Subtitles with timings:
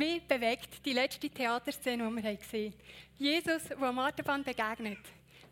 [0.00, 2.80] Mir bewegt die letzte Theaterszene, die wir gesehen haben.
[3.18, 4.96] Jesus, der am Marterband begegnet.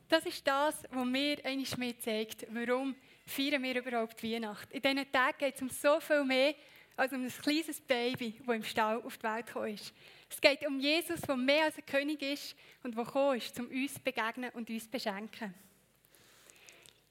[0.08, 4.72] Das ist das, was mir einmal mehr zeigt, warum feiern wir überhaupt Weihnachten.
[4.72, 6.54] In diesen Tagen geht es um so viel mehr
[6.96, 9.92] als um ein kleines Baby, das im Stall auf die Welt gekommen ist.
[10.30, 13.66] Es geht um Jesus, der mehr als ein König ist und der gekommen ist, um
[13.66, 15.52] uns zu begegnen und uns zu beschenken.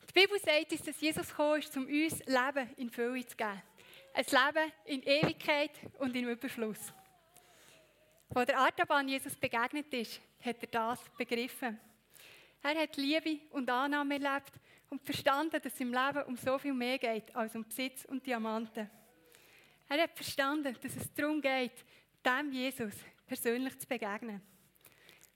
[0.09, 3.61] Die Bibel sagt uns, dass Jesus gekommen ist, um uns Leben in Fülle zu geben.
[4.15, 6.93] Ein Leben in Ewigkeit und in Überfluss.
[8.33, 11.79] Als der Artaban Jesus begegnet ist, hat er das begriffen.
[12.61, 14.53] Er hat Liebe und Annahme erlebt
[14.89, 18.25] und verstanden, dass es im Leben um so viel mehr geht als um Besitz und
[18.25, 18.89] Diamanten.
[19.89, 21.85] Er hat verstanden, dass es darum geht,
[22.25, 22.93] dem Jesus
[23.25, 24.41] persönlich zu begegnen.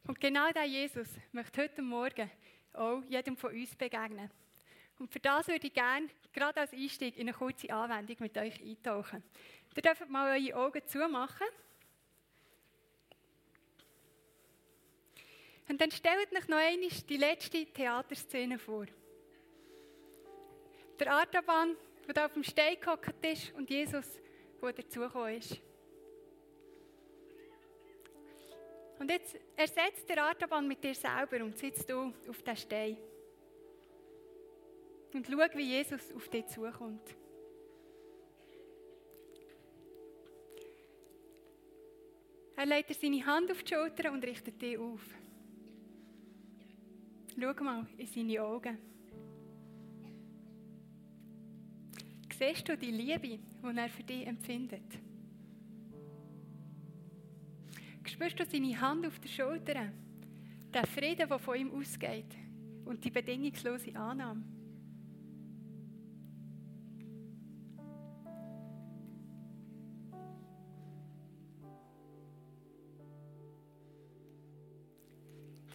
[0.08, 2.30] Und genau dieser Jesus möchte heute Morgen
[2.74, 4.30] auch jedem von uns begegnen.
[5.00, 8.62] Und für das würde ich gerne gerade als Einstieg in eine kurze Anwendung mit euch
[8.62, 9.24] eintauchen.
[9.76, 11.48] Ihr dürft mal eure Augen zumachen.
[15.72, 18.88] Und dann stellt euch noch einmal die letzte Theaterszene vor.
[21.00, 24.06] Der Artaban, der da auf dem Stein gehockt ist und Jesus,
[24.62, 25.62] der dazugekommen ist.
[29.00, 32.98] Und jetzt ersetzt der Artaban mit dir selber und sitzt du auf den Stein.
[35.14, 37.16] Und schau, wie Jesus auf dich zukommt.
[42.58, 45.00] Er legt seine Hand auf die Schulter und richtet dich auf.
[47.40, 48.78] Schau mal in seine Augen.
[52.38, 55.00] Siehst du die Liebe, die er für dich empfindet?
[58.04, 59.92] Spürst du seine Hand auf der Schulter?
[60.74, 62.36] Den Frieden, der von ihm ausgeht
[62.86, 64.44] und die bedingungslose Annahme?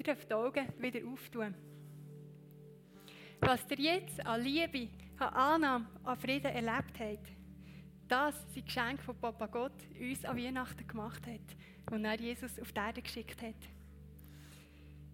[0.07, 1.55] Dürft die Augen wieder auftun.
[3.41, 7.33] Was ihr jetzt an Liebe, an Annahme, an Frieden erlebt habt,
[8.09, 12.73] das sind Geschenke, die Papa Gott uns an Weihnachten gemacht hat und er Jesus auf
[12.73, 13.55] die Erde geschickt hat.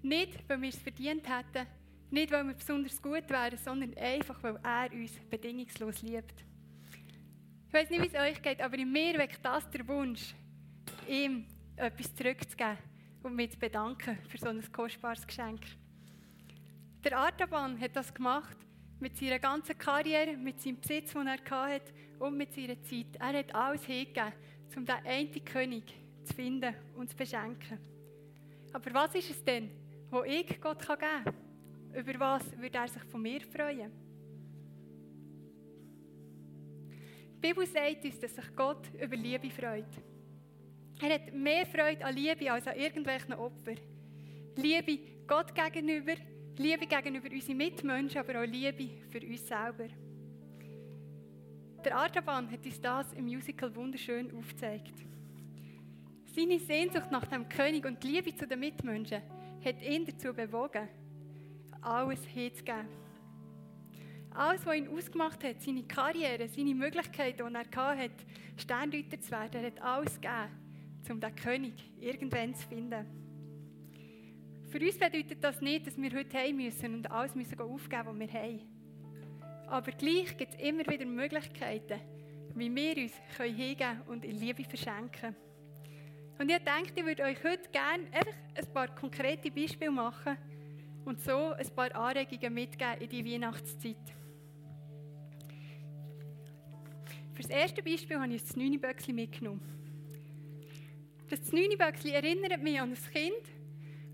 [0.02, 1.66] Nicht, weil wir es verdient hätten,
[2.10, 6.44] nicht, weil wir besonders gut wären, sondern einfach, weil er uns bedingungslos liebt.
[7.68, 10.34] Ich weiß nicht, wie es euch geht, aber in mir weckt das der Wunsch,
[11.08, 12.91] ihm etwas zurückzugeben
[13.22, 15.60] und mich zu bedanken für so ein kostbares Geschenk.
[17.04, 18.56] Der Artaban hat das gemacht
[19.00, 23.16] mit seiner ganzen Karriere, mit seinem Besitz, den er hatte und mit seiner Zeit.
[23.18, 24.32] Er hat alles hingegeben,
[24.76, 25.94] um den einen König
[26.24, 27.78] zu finden und zu beschenken.
[28.72, 29.70] Aber was ist es denn,
[30.10, 31.34] wo ich Gott geben kann?
[31.94, 33.92] Über was würde er sich von mir freuen?
[37.34, 40.11] Die Bibel sagt uns, dass sich Gott über Liebe freut.
[41.00, 43.78] Er hat mehr Freude an Liebe als an irgendwelchen Opfern.
[44.56, 46.14] Liebe Gott gegenüber,
[46.58, 49.88] Liebe gegenüber unseren Mitmenschen, aber auch Liebe für uns selber.
[51.84, 54.94] Der Artaban hat uns das im Musical wunderschön aufgezeigt.
[56.26, 59.20] Seine Sehnsucht nach dem König und die Liebe zu den Mitmenschen
[59.64, 60.88] hat ihn dazu bewogen,
[61.80, 62.86] alles hinzugeben.
[64.34, 68.24] Alles, was ihn ausgemacht hat, seine Karriere, seine Möglichkeiten, die er hatte,
[68.56, 70.48] Sterndeuter zu werden, er hat alles gegeben,
[71.10, 73.06] um den König irgendwann zu finden.
[74.68, 78.18] Für uns bedeutet das nicht, dass wir heute heim müssen und alles müssen aufgeben, was
[78.18, 78.60] wir haben.
[79.66, 82.00] Aber gleich gibt es immer wieder Möglichkeiten,
[82.54, 85.34] wie wir uns hingeben können und in Liebe verschenken.
[86.38, 90.36] Und ich denke, ich würde euch heute gerne einfach ein paar konkrete Beispiele machen
[91.04, 93.96] und so ein paar Anregungen mitgeben in die Weihnachtszeit.
[97.34, 99.81] Für das erste Beispiel habe ich das Neuniböckchen mitgenommen.
[101.32, 103.32] Das Neuniböckchen erinnert mich an ein Kind,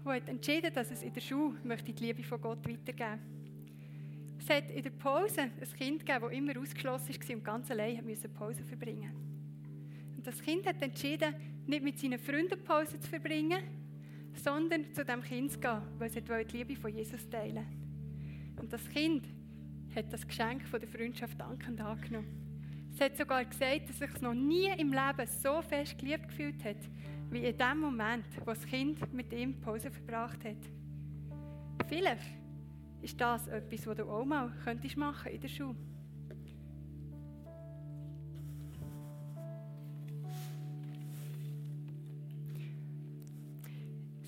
[0.05, 3.21] das hat entschieden dass es in der Schule möchte die Liebe von Gott weitergeben
[4.39, 4.39] möchte.
[4.39, 8.07] Es hat in der Pause ein Kind gegeben, das immer ausgeschlossen war und ganz allein
[8.07, 9.11] musste Pause verbringen.
[10.17, 11.35] Und das Kind hat entschieden,
[11.67, 13.65] nicht mit seinen Freunden Pause zu verbringen,
[14.35, 17.67] sondern zu dem Kind zu gehen, weil es die Liebe von Jesus teilen
[18.61, 19.27] Und das Kind
[19.93, 22.48] hat das Geschenk von der Freundschaft dankend angenommen.
[23.01, 26.65] Es hat sogar gesagt, dass es sich noch nie im Leben so fest geliebt gefühlt
[26.65, 26.79] hat,
[27.31, 30.57] wie in dem Moment, wo das Kind mit ihm Pause verbracht hat.
[31.87, 32.25] Vielleicht
[33.01, 35.77] ist das etwas, was du auch mal könntest machen in der Schule.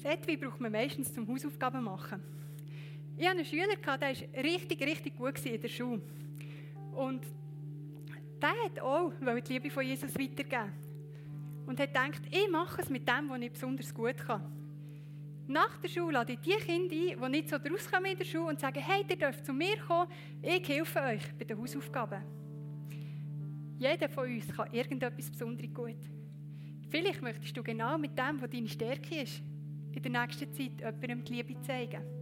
[0.05, 2.23] Etui braucht man meistens zum Hausaufgaben machen.
[3.17, 6.01] Ich hatte einen Schüler, der war richtig, richtig gut in der Schule.
[6.95, 7.23] Und
[8.43, 9.13] der hat auch
[9.47, 10.73] die Liebe von Jesus weitergeben.
[11.67, 14.43] und hat gedacht, ich mache es mit dem, was ich besonders gut kann.
[15.47, 18.47] Nach der Schule lade ich die Kinder ein, die nicht so rauskommen in der Schule
[18.47, 20.11] und sagen, hey, ihr dürft zu mir kommen,
[20.43, 22.23] ich helfe euch bei den Hausaufgaben.
[23.79, 25.97] Jeder von uns kann irgendetwas Besonderes gut.
[26.89, 29.43] Vielleicht möchtest du genau mit dem, was deine Stärke ist,
[29.93, 32.20] in der nächsten Zeit jemandem die Liebe zeigen.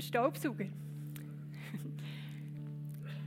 [0.00, 0.64] Der Staubsauger.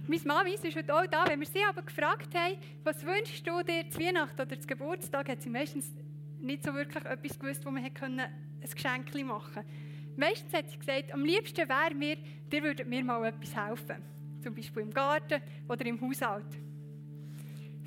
[0.07, 1.27] Meine Mami ist heute auch da.
[1.27, 5.29] Wenn wir sie aber gefragt haben, was wünschst du dir zu Weihnachten oder zu Geburtstag,
[5.29, 5.93] hat sie meistens
[6.39, 9.69] nicht so wirklich etwas gewusst, wo man ein Geschenk machen konnte.
[10.17, 12.17] Meistens hat sie gesagt, am liebsten wäre mir,
[12.51, 13.97] dir würdet mir mal etwas helfen.
[14.41, 16.57] Zum Beispiel im Garten oder im Haushalt.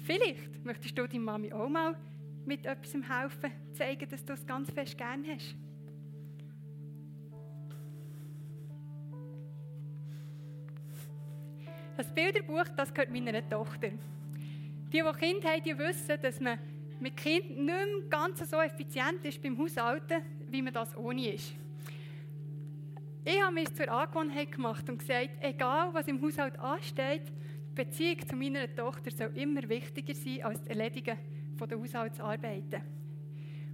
[0.04, 1.96] Vielleicht möchtest du deiner Mami auch mal
[2.44, 5.56] mit etwas helfen, zeigen, dass du es ganz fest gerne hast.
[11.96, 13.88] Das Bilderbuch, das gehört meiner Tochter.
[13.88, 16.58] Die, die Kinder haben, die wissen, dass man
[17.00, 21.54] mit Kindern nicht mehr ganz so effizient ist beim Haushalten, wie man das ohne ist.
[23.24, 27.22] Ich habe mir zur Angewohnheit gemacht und gesagt, egal was im Haushalt ansteht,
[27.70, 31.18] die Beziehung zu meiner Tochter soll immer wichtiger sein als das Erledigen
[31.58, 32.82] der Haushaltsarbeiten.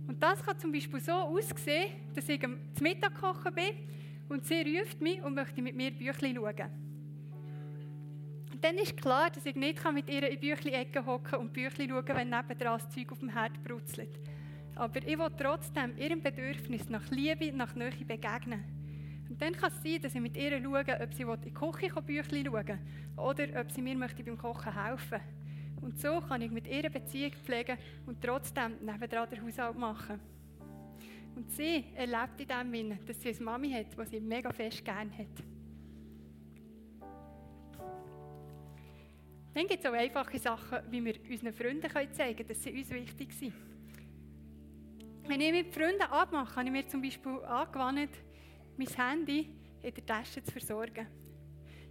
[0.07, 3.75] Und das kann zum Beispiel so aussehen, dass ich zum Mittag kochen bin
[4.29, 6.92] und sie ruft mich und möchte mit mir Büchlein schauen.
[8.61, 12.17] Dann ist klar, dass ich nicht mit ihr in Büchlein-Ecke hocken und Büchlein schauen kann,
[12.17, 14.21] wenn nebendran das Zeug auf dem Herd brutzelt.
[14.75, 18.65] Aber ich will trotzdem ihrem Bedürfnis nach Liebe, nach Nähe begegnen.
[19.29, 22.03] Und dann kann es sein, dass ich mit ihr schaue, ob sie in die Küche
[22.03, 22.79] Büchlein schauen kann
[23.17, 25.43] oder ob sie mir möchte beim Kochen helfen möchte.
[25.83, 27.77] Und so kann ich mit ihr Beziehung pflegen
[28.07, 30.21] und trotzdem nebendran den Haushalt machen.
[31.35, 34.85] Und sie erlebt in dem Sinne, dass sie eine Mami hat, die sie mega fest
[34.85, 35.52] gerne hat.
[39.55, 42.91] Dann gibt es auch einfache Sachen, wie wir unseren Freunden zeigen können, dass sie uns
[42.91, 43.53] wichtig sind.
[45.27, 48.11] Wenn ich mit Freunden abmache, habe ich mir zum Beispiel angewandt,
[48.77, 49.51] mein Handy
[49.83, 51.07] in der Tasche zu versorgen.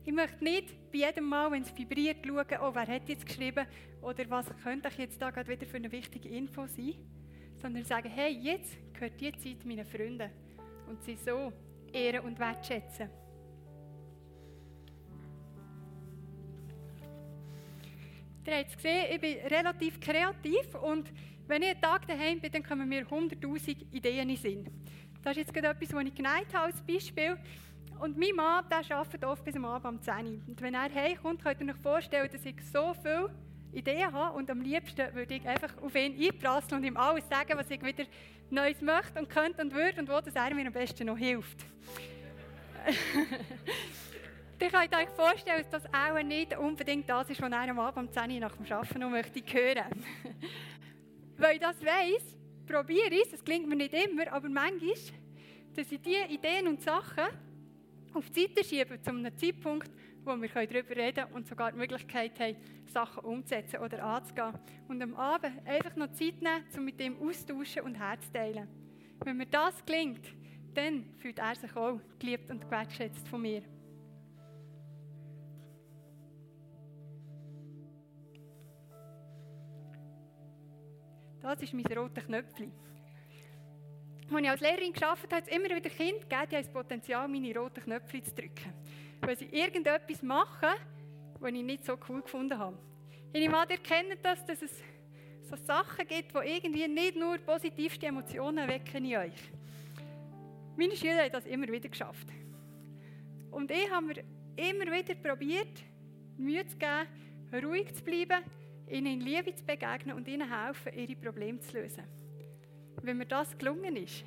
[0.03, 3.67] Ich möchte nicht bei jedem Mal, wenn es vibriert, schauen, oh, wer hat jetzt geschrieben
[4.01, 6.95] oder was könnte ich jetzt da gerade wieder für eine wichtige Info sein,
[7.61, 10.31] sondern sagen, hey, jetzt gehört die Zeit meinen Freunden
[10.87, 11.53] und sie so
[11.93, 13.09] ehren und wertschätzen.
[18.45, 21.11] Ihr habt es gesehen, ich bin relativ kreativ und
[21.47, 24.67] wenn ich einen Tag daheim bin, dann kommen mir 100'000 Ideen in den Sinn.
[25.21, 27.37] Das ist jetzt gerade etwas, was ich genannt habe als Beispiel.
[27.99, 30.41] Und mein Mann, der arbeitet oft bis am Abend um 10 Uhr.
[30.47, 33.29] Und wenn er heimkommt, könnt ihr euch vorstellen, dass ich so viele
[33.73, 37.53] Ideen habe und am liebsten würde ich einfach auf ihn einprasseln und ihm alles sagen,
[37.55, 38.05] was ich wieder
[38.49, 41.63] Neues möchte und könnte und würde und wo dass er mir am besten noch hilft.
[44.61, 48.13] ich kann euch vorstellen, dass das auch nicht unbedingt das ist, was am Abend um
[48.13, 50.03] 10 Uhr nach dem Arbeiten noch möchte hören.
[51.37, 52.37] Weil ich das weiss,
[52.67, 54.93] probiere es, es klingt mir nicht immer, aber manchmal,
[55.75, 57.25] dass ich diese Ideen und Sachen
[58.13, 59.89] auf die Seite schiebe, zu einem Zeitpunkt,
[60.23, 64.53] wo wir darüber reden können und sogar die Möglichkeit haben, Sachen umzusetzen oder anzugehen.
[64.87, 68.67] Und am Abend einfach noch Zeit nehmen, um mit ihm austauschen und herzuteilen.
[69.23, 70.25] Wenn mir das gelingt,
[70.73, 73.63] dann fühlt er sich auch geliebt und gewertschätzt von mir.
[81.51, 82.71] Das ist mein rotes Knöpfchen.
[84.31, 86.69] Als ich als Lehrerin gearbeitet habe, hat es immer wieder Kinder gegeben, die haben das
[86.69, 88.73] Potenzial, meine roten Knöpfchen zu drücken.
[89.19, 90.69] Weil sie irgendetwas machen,
[91.41, 92.77] was ich nicht so cool gefunden habe.
[93.33, 94.71] Ich an, ihr kennt das, dass es
[95.41, 99.51] so Sachen gibt, die irgendwie nicht nur positivste Emotionen wecken in euch.
[100.77, 102.29] Meine Schüler haben das immer wieder geschafft.
[103.51, 104.23] Und ich habe mir
[104.55, 105.83] immer wieder probiert,
[106.37, 108.41] Mühe zu geben, ruhig zu bleiben,
[108.91, 112.03] ihnen in Liebe zu begegnen und ihnen helfen, ihre Probleme zu lösen.
[113.01, 114.23] Wenn mir das gelungen ist,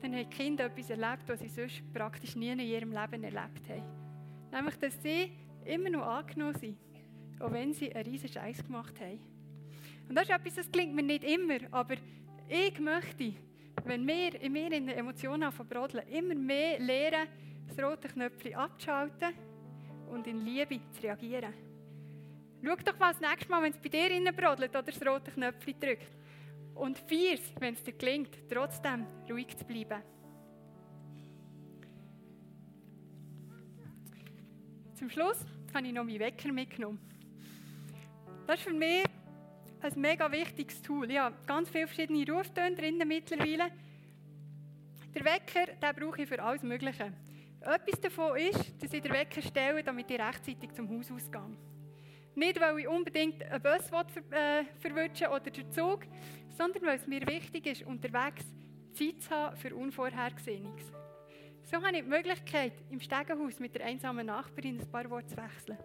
[0.00, 3.68] dann haben die Kinder etwas erlebt, was sie sonst praktisch nie in ihrem Leben erlebt
[3.68, 3.82] haben.
[4.52, 5.32] Nämlich, dass sie
[5.64, 6.78] immer noch angenommen sind,
[7.40, 9.20] auch wenn sie einen riesen Scheiß gemacht haben.
[10.08, 11.96] Und das ist etwas, das klingt mir nicht immer, aber
[12.48, 13.34] ich möchte,
[13.84, 17.28] wenn wir in mir in den Emotionen verbrodeln, immer mehr lernen,
[17.66, 19.34] das rote Knöpfchen abzuschalten
[20.10, 21.65] und in Liebe zu reagieren.
[22.64, 25.30] Schau doch mal das nächste Mal, wenn es bei dir innen brodelt oder das rote
[25.30, 26.16] Knöpfchen drückt.
[26.74, 30.02] Und vier, wenn es dir gelingt, trotzdem ruhig zu bleiben.
[34.94, 35.44] Zum Schluss
[35.74, 36.98] habe ich noch meinen Wecker mitgenommen.
[38.46, 39.04] Das ist für mich
[39.80, 41.10] ein mega wichtiges Tool.
[41.10, 43.70] Ich habe ganz viele verschiedene Ruftöne drinnen mittlerweile.
[45.14, 47.12] Der Wecker den brauche ich für alles Mögliche.
[47.60, 51.56] Etwas davon ist, dass ich den Wecker stelle, damit ich rechtzeitig zum Haus ausgehe.
[52.36, 56.00] Nicht, weil ich unbedingt einen Bus ver äh, verwünschen oder den Zug,
[56.50, 58.44] sondern weil es mir wichtig ist, unterwegs
[58.92, 60.92] Zeit zu haben für Unvorhergesehenes.
[61.62, 65.36] So habe ich die Möglichkeit, im Stegenhaus mit der einsamen Nachbarin ein paar Worte zu
[65.38, 65.78] wechseln.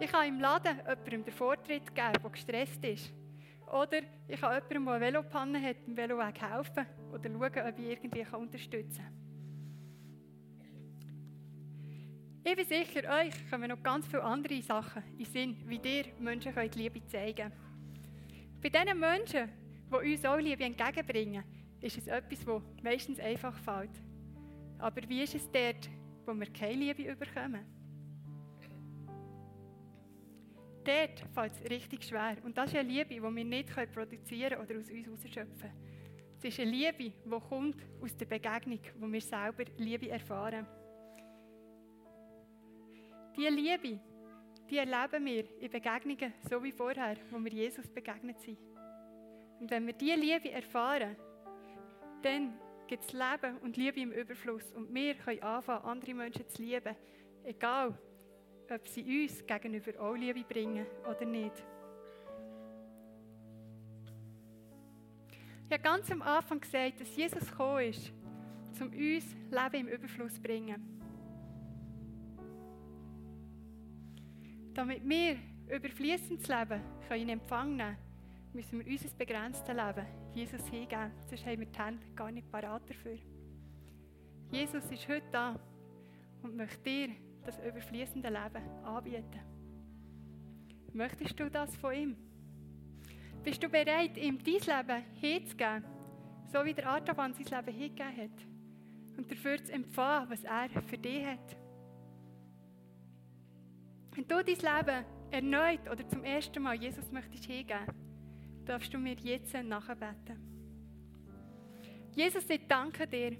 [0.00, 3.12] Ich kann im Laden jemandem den Vortritt geben, der gestresst ist.
[3.72, 7.86] Oder ich kann jemandem, der eine Velopanne hat, im Veloweg helfen oder schauen, ob ich
[7.86, 9.23] irgendwie unterstützen kann.
[12.46, 16.54] Ich bin sicher, euch kommen noch ganz viele andere Sachen in Sinn, wie ihr Menschen
[16.54, 18.62] könnt Liebe zeigen könnt.
[18.62, 19.48] Bei diesen Menschen,
[19.90, 21.42] die uns auch Liebe entgegenbringen,
[21.80, 23.98] ist es etwas, das meistens einfach fällt.
[24.78, 25.88] Aber wie ist es dort,
[26.26, 27.64] wo wir keine Liebe bekommen?
[30.84, 32.36] Dort fällt es richtig schwer.
[32.44, 36.36] Und das ist eine Liebe, die wir nicht produzieren oder aus uns herausschöpfen können.
[36.36, 40.66] Es ist eine Liebe, die kommt aus der Begegnung, wo wir selber Liebe erfahren.
[43.36, 44.00] Diese Liebe,
[44.70, 48.58] die erleben wir in Begegnungen so wie vorher, wo wir Jesus begegnet sind.
[49.60, 51.16] Und wenn wir diese Liebe erfahren,
[52.22, 54.72] dann gibt es Leben und Liebe im Überfluss.
[54.72, 56.94] Und wir können anfangen, andere Menschen zu lieben.
[57.44, 57.98] Egal,
[58.70, 61.52] ob sie uns gegenüber auch Liebe bringen oder nicht.
[65.66, 68.12] Ich habe ganz am Anfang gesagt, dass Jesus gekommen ist,
[68.80, 71.03] um uns Leben im Überfluss zu bringen.
[74.74, 75.36] Damit wir
[75.68, 77.96] überfließendes Leben können in Empfang nehmen
[78.52, 81.12] müssen wir unser begrenztes Leben Jesus hingeben.
[81.28, 83.18] Sonst haben wir die Hände gar nicht parat dafür.
[84.50, 85.58] Jesus ist heute da
[86.42, 87.08] und möchte dir
[87.44, 89.40] das überfließende Leben anbieten.
[90.92, 92.16] Möchtest du das von ihm?
[93.42, 95.84] Bist du bereit, ihm dein Leben hinzugeben,
[96.52, 99.18] so wie der Artaban sein Leben hingegeben hat?
[99.18, 101.63] Und dafür zu empfangen, was er für dich hat?
[104.14, 107.86] Wenn du dein Leben erneut oder zum ersten Mal Jesus möchtest hingeben,
[108.64, 110.38] darfst du mir jetzt nachbeten.
[112.12, 113.36] Jesus, ich danke dir,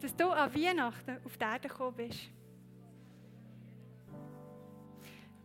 [0.00, 2.30] dass du an Weihnachten auf die Erde gekommen bist.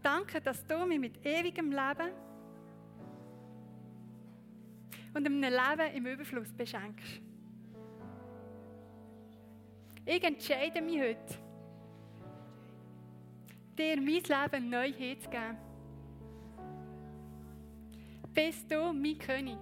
[0.01, 2.13] Danke, dass du mich mit ewigem Leben
[5.13, 7.22] und einem Leben im Überfluss beschenkst.
[10.06, 11.47] Ich entscheide mich heute,
[13.77, 15.57] dir mein Leben neu herzugeben.
[18.34, 19.60] Bist du mein König?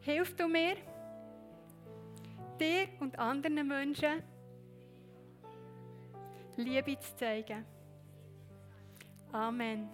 [0.00, 0.76] Hilf du mir,
[2.60, 4.22] dir und anderen Menschen
[6.56, 7.64] Liebe zu zeigen.
[9.32, 9.88] Amen.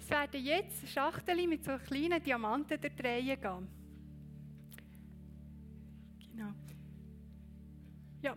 [0.00, 3.77] Es werden jetzt Schachteln mit so kleinen Diamanten Reihe gehen.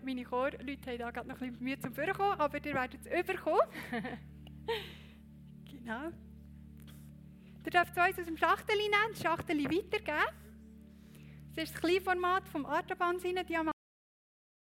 [0.03, 3.19] Meine Chorleute haben da gerade noch ein bisschen Mühe zum Vorkommen, aber ihr werdet es
[3.19, 3.61] überkommen.
[5.65, 6.11] genau.
[7.63, 10.35] Ihr dürft uns aus dem Schachtel nehmen, das Schachtel weitergeben.
[11.55, 13.70] Das ist das Kleinformat vom Artaban Diamant.